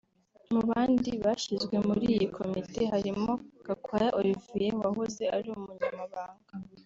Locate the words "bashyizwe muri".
1.25-2.01